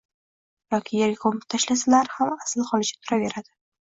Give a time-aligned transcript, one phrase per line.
[0.75, 3.55] yoki yerga ko‘mib tashlasalar ham asl holicha turaveradi.